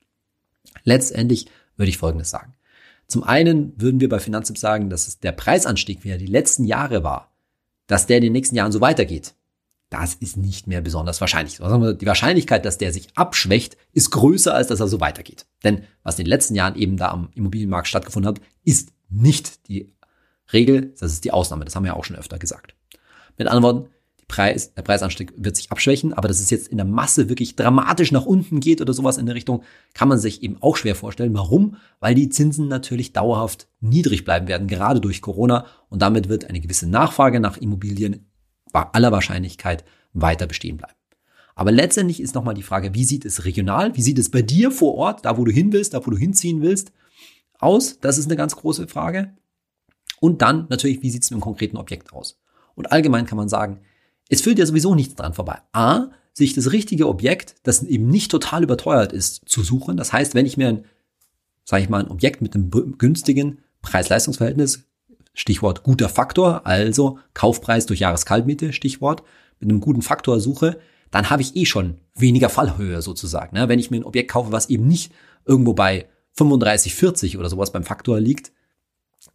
[0.83, 2.53] Letztendlich würde ich Folgendes sagen.
[3.07, 6.65] Zum einen würden wir bei Finanztipp sagen, dass es der Preisanstieg, wie er die letzten
[6.65, 7.33] Jahre war,
[7.87, 9.33] dass der in den nächsten Jahren so weitergeht
[9.93, 11.57] das ist nicht mehr besonders wahrscheinlich.
[11.57, 15.45] Die Wahrscheinlichkeit, dass der sich abschwächt, ist größer, als dass er so weitergeht.
[15.63, 19.93] Denn was in den letzten Jahren eben da am Immobilienmarkt stattgefunden hat, ist nicht die
[20.51, 21.63] Regel, das ist die Ausnahme.
[21.63, 22.75] Das haben wir ja auch schon öfter gesagt.
[23.37, 23.89] Mit anderen Worten,
[24.27, 28.11] Preis, der Preisanstieg wird sich abschwächen, aber dass es jetzt in der Masse wirklich dramatisch
[28.11, 29.61] nach unten geht oder sowas in der Richtung,
[29.93, 31.35] kann man sich eben auch schwer vorstellen.
[31.35, 31.75] Warum?
[31.99, 36.61] Weil die Zinsen natürlich dauerhaft niedrig bleiben werden, gerade durch Corona und damit wird eine
[36.61, 38.25] gewisse Nachfrage nach Immobilien
[38.73, 40.95] aller Wahrscheinlichkeit weiter bestehen bleiben.
[41.55, 44.71] Aber letztendlich ist nochmal die Frage, wie sieht es regional, wie sieht es bei dir
[44.71, 46.91] vor Ort, da wo du hin willst, da wo du hinziehen willst,
[47.59, 47.99] aus?
[47.99, 49.33] Das ist eine ganz große Frage.
[50.19, 52.39] Und dann natürlich, wie sieht es mit dem konkreten Objekt aus?
[52.75, 53.81] Und allgemein kann man sagen,
[54.29, 55.59] es führt ja sowieso nichts dran vorbei.
[55.73, 59.97] A, sich das richtige Objekt, das eben nicht total überteuert ist, zu suchen.
[59.97, 60.85] Das heißt, wenn ich mir ein,
[61.63, 64.85] sage ich mal, ein Objekt mit einem günstigen Preis-Leistungs-Verhältnis
[65.33, 69.23] Stichwort guter Faktor, also Kaufpreis durch Jahreskaltmiete, Stichwort,
[69.59, 70.79] mit einem guten Faktor suche,
[71.11, 73.55] dann habe ich eh schon weniger Fallhöhe sozusagen.
[73.55, 73.69] Ne?
[73.69, 75.11] Wenn ich mir ein Objekt kaufe, was eben nicht
[75.45, 78.51] irgendwo bei 35, 40 oder sowas beim Faktor liegt,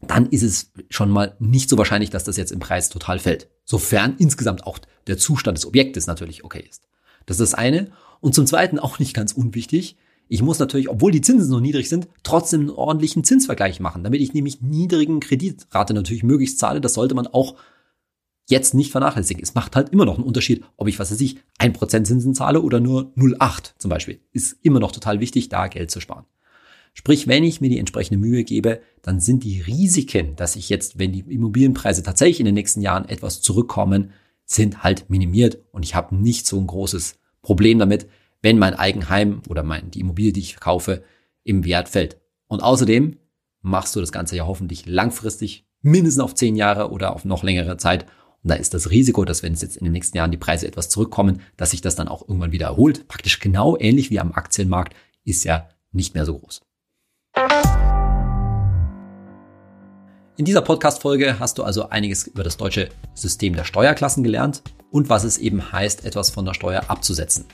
[0.00, 3.48] dann ist es schon mal nicht so wahrscheinlich, dass das jetzt im Preis total fällt.
[3.64, 6.88] Sofern insgesamt auch der Zustand des Objektes natürlich okay ist.
[7.26, 7.90] Das ist das eine.
[8.20, 9.96] Und zum Zweiten auch nicht ganz unwichtig.
[10.28, 14.20] Ich muss natürlich, obwohl die Zinsen so niedrig sind, trotzdem einen ordentlichen Zinsvergleich machen, damit
[14.20, 16.80] ich nämlich niedrigen Kreditrate natürlich möglichst zahle.
[16.80, 17.56] Das sollte man auch
[18.46, 19.42] jetzt nicht vernachlässigen.
[19.42, 22.34] Es macht halt immer noch einen Unterschied, ob ich, was weiß ich, ein Prozent Zinsen
[22.34, 24.20] zahle oder nur 0,8 zum Beispiel.
[24.32, 26.24] Ist immer noch total wichtig, da Geld zu sparen.
[26.94, 30.98] Sprich, wenn ich mir die entsprechende Mühe gebe, dann sind die Risiken, dass ich jetzt,
[30.98, 34.10] wenn die Immobilienpreise tatsächlich in den nächsten Jahren etwas zurückkommen,
[34.44, 38.08] sind halt minimiert und ich habe nicht so ein großes Problem damit,
[38.42, 41.02] wenn mein Eigenheim oder mein, die Immobilie, die ich kaufe,
[41.44, 42.20] im Wert fällt.
[42.46, 43.16] Und außerdem
[43.62, 47.76] machst du das Ganze ja hoffentlich langfristig, mindestens auf zehn Jahre oder auf noch längere
[47.76, 48.06] Zeit.
[48.42, 50.66] Und da ist das Risiko, dass wenn es jetzt in den nächsten Jahren die Preise
[50.66, 54.32] etwas zurückkommen, dass sich das dann auch irgendwann wieder erholt, praktisch genau ähnlich wie am
[54.32, 56.62] Aktienmarkt, ist ja nicht mehr so groß.
[60.36, 64.62] In dieser Podcast-Folge hast du also einiges über das deutsche System der Steuerklassen gelernt
[64.92, 67.44] und was es eben heißt, etwas von der Steuer abzusetzen.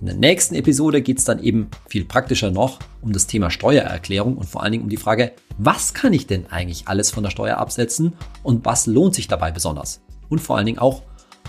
[0.00, 4.36] In der nächsten Episode geht es dann eben viel praktischer noch um das Thema Steuererklärung
[4.36, 7.30] und vor allen Dingen um die Frage, was kann ich denn eigentlich alles von der
[7.30, 10.00] Steuer absetzen und was lohnt sich dabei besonders?
[10.28, 11.02] Und vor allen Dingen auch,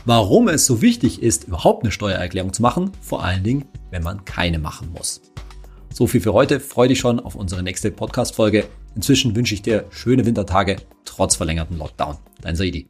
[0.06, 4.26] warum es so wichtig ist, überhaupt eine Steuererklärung zu machen, vor allen Dingen, wenn man
[4.26, 5.22] keine machen muss.
[5.92, 6.60] So viel für heute.
[6.60, 8.66] Freue dich schon auf unsere nächste Podcast-Folge.
[8.96, 12.18] Inzwischen wünsche ich dir schöne Wintertage trotz verlängerten Lockdown.
[12.42, 12.90] Dein Saidi.